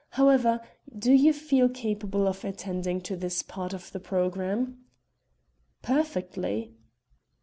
[0.09, 0.61] However,
[0.97, 4.79] do you feel capable of attending to this part of the programme?"
[5.83, 6.73] "Perfectly."